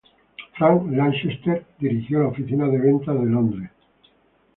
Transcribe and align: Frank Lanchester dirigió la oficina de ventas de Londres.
Frank 0.57 0.91
Lanchester 0.91 1.63
dirigió 1.77 2.21
la 2.23 2.29
oficina 2.29 2.67
de 2.67 2.79
ventas 2.79 3.19
de 3.19 3.25
Londres. 3.27 3.69